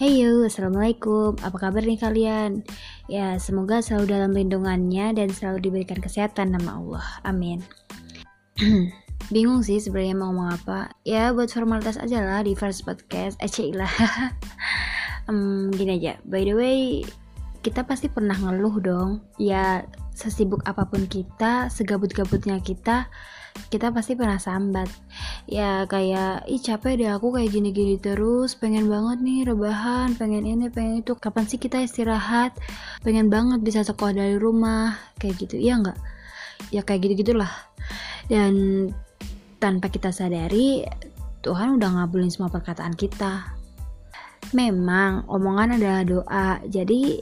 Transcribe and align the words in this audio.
Hey 0.00 0.24
yo, 0.24 0.48
Assalamualaikum, 0.48 1.36
apa 1.44 1.60
kabar 1.60 1.84
nih 1.84 2.00
kalian? 2.00 2.64
Ya, 3.04 3.36
semoga 3.36 3.84
selalu 3.84 4.08
dalam 4.08 4.32
lindungannya 4.32 5.12
dan 5.12 5.28
selalu 5.28 5.68
diberikan 5.68 6.00
kesehatan 6.00 6.56
nama 6.56 6.80
Allah, 6.80 7.06
amin. 7.20 7.60
Bingung 9.36 9.60
sih 9.60 9.76
sebenarnya 9.76 10.16
mau 10.16 10.32
ngomong 10.32 10.56
apa. 10.56 10.96
Ya 11.04 11.36
buat 11.36 11.52
formalitas 11.52 12.00
aja 12.00 12.24
lah 12.24 12.40
di 12.40 12.56
first 12.56 12.88
podcast, 12.88 13.36
eh 13.44 13.52
lah 13.76 13.92
um, 15.28 15.68
Gini 15.68 16.00
aja, 16.00 16.16
by 16.24 16.48
the 16.48 16.56
way 16.56 17.04
kita 17.60 17.84
pasti 17.84 18.08
pernah 18.08 18.36
ngeluh 18.36 18.76
dong. 18.80 19.10
Ya 19.36 19.84
sesibuk 20.16 20.64
apa 20.68 20.88
pun 20.88 21.06
kita, 21.08 21.68
segabut-gabutnya 21.72 22.60
kita 22.60 23.08
kita 23.68 23.90
pasti 23.90 24.14
pernah 24.14 24.38
sambat. 24.38 24.86
Ya 25.50 25.84
kayak 25.90 26.46
ih 26.46 26.62
capek 26.62 27.02
deh 27.02 27.10
aku 27.10 27.34
kayak 27.34 27.50
gini-gini 27.50 27.98
terus. 27.98 28.54
Pengen 28.54 28.86
banget 28.86 29.18
nih 29.20 29.40
rebahan 29.46 30.14
pengen 30.16 30.46
ini 30.46 30.70
pengen 30.70 31.02
itu. 31.02 31.18
Kapan 31.18 31.44
sih 31.50 31.58
kita 31.58 31.82
istirahat? 31.82 32.54
Pengen 33.02 33.26
banget 33.28 33.60
bisa 33.60 33.82
sekolah 33.82 34.14
dari 34.14 34.36
rumah 34.38 34.96
kayak 35.18 35.36
gitu. 35.42 35.58
Iya 35.58 35.82
nggak? 35.82 35.98
Ya 36.70 36.80
kayak 36.86 37.10
gitu 37.10 37.26
gitulah 37.26 37.50
dan 38.30 38.54
tanpa 39.58 39.90
kita 39.90 40.14
sadari 40.14 40.86
Tuhan 41.42 41.76
udah 41.76 41.90
ngabulin 41.98 42.30
semua 42.30 42.48
perkataan 42.48 42.94
kita. 42.94 43.58
Memang 44.54 45.26
omongan 45.26 45.76
adalah 45.76 46.02
doa. 46.06 46.48
Jadi 46.68 47.18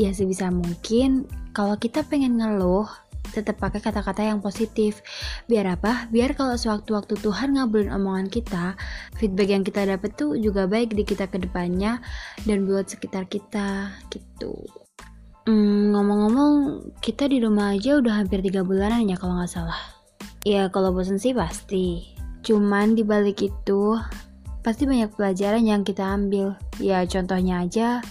ya 0.00 0.16
sebisa 0.16 0.48
mungkin 0.48 1.28
kalau 1.52 1.76
kita 1.76 2.00
pengen 2.08 2.40
ngeluh 2.40 2.88
tetap 3.30 3.62
pakai 3.62 3.78
kata-kata 3.78 4.26
yang 4.26 4.42
positif. 4.42 5.04
Biar 5.46 5.78
apa? 5.78 6.10
Biar 6.10 6.34
kalau 6.34 6.58
sewaktu-waktu 6.58 7.14
Tuhan 7.20 7.54
ngabulin 7.54 7.92
omongan 7.94 8.26
kita, 8.26 8.74
feedback 9.20 9.54
yang 9.54 9.62
kita 9.62 9.86
dapat 9.86 10.10
tuh 10.18 10.34
juga 10.34 10.66
baik 10.66 10.98
di 10.98 11.06
kita 11.06 11.30
ke 11.30 11.38
depannya 11.38 12.02
dan 12.44 12.66
buat 12.66 12.90
sekitar 12.90 13.30
kita 13.30 13.94
gitu. 14.10 14.66
Hmm, 15.46 15.94
ngomong-ngomong, 15.94 16.54
kita 17.00 17.30
di 17.30 17.38
rumah 17.40 17.74
aja 17.74 18.02
udah 18.02 18.24
hampir 18.24 18.42
tiga 18.44 18.66
bulanan 18.66 19.06
ya 19.08 19.16
kalau 19.16 19.38
nggak 19.38 19.52
salah. 19.52 19.78
Ya 20.42 20.68
kalau 20.68 20.90
bosan 20.90 21.20
sih 21.20 21.36
pasti. 21.36 22.16
Cuman 22.42 22.96
di 22.96 23.04
balik 23.04 23.44
itu 23.44 23.96
pasti 24.60 24.84
banyak 24.84 25.12
pelajaran 25.16 25.64
yang 25.64 25.82
kita 25.84 26.04
ambil. 26.04 26.56
Ya 26.80 27.04
contohnya 27.08 27.64
aja 27.64 28.04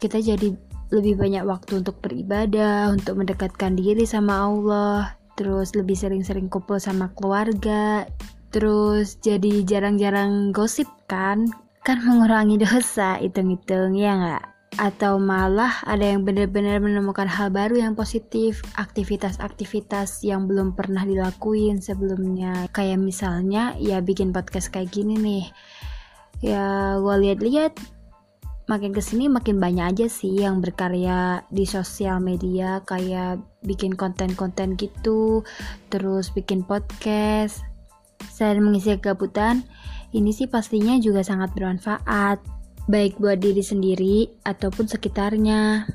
kita 0.00 0.20
jadi 0.20 0.52
lebih 0.92 1.16
banyak 1.16 1.44
waktu 1.48 1.80
untuk 1.80 1.96
beribadah, 2.04 2.92
untuk 2.92 3.20
mendekatkan 3.20 3.78
diri 3.78 4.04
sama 4.04 4.48
Allah, 4.48 5.16
terus 5.34 5.72
lebih 5.74 5.96
sering-sering 5.98 6.46
kumpul 6.52 6.78
sama 6.78 7.10
keluarga, 7.16 8.08
terus 8.54 9.18
jadi 9.18 9.64
jarang-jarang 9.66 10.54
gosip 10.54 10.86
kan? 11.10 11.50
Kan 11.84 12.00
mengurangi 12.00 12.56
dosa, 12.56 13.20
hitung-hitung 13.20 13.92
ya 13.98 14.16
nggak? 14.16 14.44
Atau 14.74 15.22
malah 15.22 15.84
ada 15.86 16.02
yang 16.02 16.26
benar-benar 16.26 16.82
menemukan 16.82 17.30
hal 17.30 17.52
baru 17.54 17.78
yang 17.78 17.94
positif, 17.94 18.64
aktivitas-aktivitas 18.74 20.26
yang 20.26 20.50
belum 20.50 20.74
pernah 20.74 21.06
dilakuin 21.06 21.78
sebelumnya. 21.78 22.66
Kayak 22.74 22.98
misalnya 22.98 23.76
ya 23.78 24.02
bikin 24.02 24.34
podcast 24.34 24.74
kayak 24.74 24.90
gini 24.90 25.14
nih. 25.14 25.44
Ya 26.42 26.98
gue 26.98 27.16
lihat-lihat 27.22 27.78
makin 28.64 28.96
ke 28.96 29.02
sini 29.04 29.28
makin 29.28 29.60
banyak 29.60 29.92
aja 29.92 30.06
sih 30.08 30.40
yang 30.40 30.64
berkarya 30.64 31.44
di 31.52 31.68
sosial 31.68 32.16
media 32.20 32.80
kayak 32.88 33.40
bikin 33.60 33.92
konten-konten 33.92 34.76
gitu 34.80 35.44
terus 35.92 36.32
bikin 36.32 36.64
podcast. 36.64 37.60
Selain 38.32 38.64
mengisi 38.64 38.96
kegabutan 38.96 39.68
ini 40.16 40.32
sih 40.32 40.48
pastinya 40.48 40.96
juga 40.96 41.20
sangat 41.20 41.52
bermanfaat 41.52 42.40
baik 42.88 43.20
buat 43.20 43.40
diri 43.40 43.60
sendiri 43.60 44.16
ataupun 44.44 44.88
sekitarnya. 44.88 45.88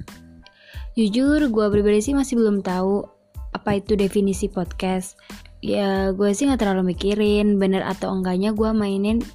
Jujur 0.98 1.50
gue 1.50 1.66
pribadi 1.72 2.02
sih 2.02 2.14
masih 2.18 2.38
belum 2.38 2.62
tahu 2.66 3.06
apa 3.54 3.82
itu 3.82 3.98
definisi 3.98 4.50
podcast. 4.50 5.18
Ya 5.60 6.14
gue 6.14 6.30
sih 6.38 6.46
nggak 6.46 6.62
terlalu 6.62 6.94
mikirin 6.94 7.58
bener 7.58 7.82
atau 7.82 8.14
enggaknya 8.14 8.54
gue 8.54 8.70
mainin 8.74 9.26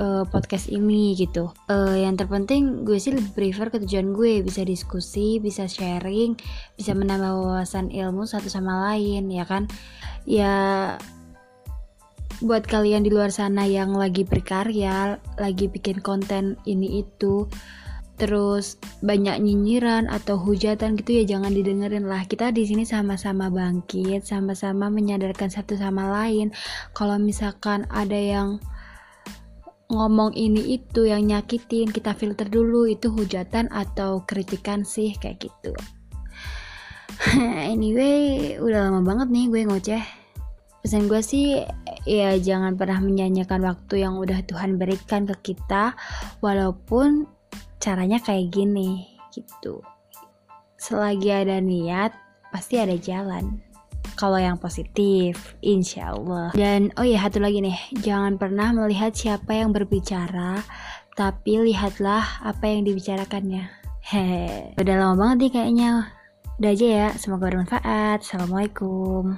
uh, 0.00 0.24
podcast 0.28 0.70
ini 0.70 1.14
gitu. 1.14 1.50
Uh, 1.70 1.94
yang 1.94 2.18
terpenting 2.18 2.82
gue 2.82 2.98
sih 2.98 3.14
lebih 3.14 3.32
prefer 3.34 3.70
ke 3.70 3.78
tujuan 3.82 4.14
gue 4.14 4.42
bisa 4.42 4.62
diskusi, 4.66 5.38
bisa 5.38 5.66
sharing, 5.70 6.34
bisa 6.74 6.92
menambah 6.96 7.34
wawasan 7.34 7.90
ilmu 7.90 8.26
satu 8.26 8.50
sama 8.50 8.90
lain 8.90 9.30
ya 9.30 9.44
kan. 9.46 9.70
Ya 10.24 10.54
buat 12.42 12.66
kalian 12.66 13.06
di 13.06 13.14
luar 13.14 13.30
sana 13.30 13.64
yang 13.64 13.94
lagi 13.94 14.26
berkarya, 14.26 15.22
lagi 15.38 15.70
bikin 15.70 16.02
konten 16.02 16.58
ini 16.66 17.04
itu 17.06 17.46
terus 18.14 18.78
banyak 19.02 19.42
nyinyiran 19.42 20.06
atau 20.06 20.38
hujatan 20.38 20.94
gitu 20.94 21.18
ya 21.18 21.24
jangan 21.34 21.50
didengerin 21.50 22.06
lah 22.06 22.22
kita 22.30 22.54
di 22.54 22.62
sini 22.62 22.86
sama-sama 22.86 23.50
bangkit 23.50 24.22
sama-sama 24.22 24.86
menyadarkan 24.86 25.50
satu 25.50 25.74
sama 25.74 26.06
lain 26.22 26.54
kalau 26.94 27.18
misalkan 27.18 27.90
ada 27.90 28.14
yang 28.14 28.62
ngomong 29.92 30.32
ini 30.32 30.80
itu 30.80 31.04
yang 31.04 31.28
nyakitin 31.28 31.92
kita 31.92 32.16
filter 32.16 32.48
dulu 32.48 32.88
itu 32.88 33.12
hujatan 33.12 33.68
atau 33.68 34.24
kritikan 34.24 34.82
sih 34.82 35.12
kayak 35.20 35.48
gitu. 35.48 35.72
Anyway 37.72 38.56
udah 38.58 38.90
lama 38.90 39.00
banget 39.04 39.28
nih 39.30 39.46
gue 39.52 39.60
ngoceh. 39.68 40.04
Pesan 40.84 41.08
gue 41.08 41.20
sih 41.24 41.64
ya 42.04 42.36
jangan 42.36 42.76
pernah 42.76 43.00
menyanyikan 43.00 43.64
waktu 43.64 44.04
yang 44.04 44.20
udah 44.20 44.44
Tuhan 44.44 44.76
berikan 44.76 45.24
ke 45.24 45.54
kita 45.54 45.96
walaupun 46.44 47.24
caranya 47.80 48.20
kayak 48.20 48.52
gini 48.52 49.08
gitu. 49.32 49.80
Selagi 50.76 51.32
ada 51.32 51.60
niat 51.64 52.12
pasti 52.52 52.76
ada 52.76 52.94
jalan 53.00 53.73
kalau 54.24 54.40
yang 54.40 54.56
positif, 54.56 55.52
insya 55.60 56.16
Allah. 56.16 56.48
Dan 56.56 56.88
oh 56.96 57.04
ya 57.04 57.20
satu 57.20 57.44
lagi 57.44 57.60
nih, 57.60 57.76
jangan 58.00 58.40
pernah 58.40 58.72
melihat 58.72 59.12
siapa 59.12 59.52
yang 59.52 59.68
berbicara, 59.68 60.64
tapi 61.12 61.60
lihatlah 61.60 62.40
apa 62.40 62.64
yang 62.64 62.88
dibicarakannya. 62.88 63.68
Hehe, 64.00 64.72
udah 64.80 64.94
lama 64.96 65.14
banget 65.20 65.36
nih 65.36 65.52
kayaknya. 65.60 65.90
Udah 66.56 66.70
aja 66.72 66.86
ya, 66.88 67.08
semoga 67.20 67.52
bermanfaat. 67.52 68.24
Assalamualaikum. 68.24 69.36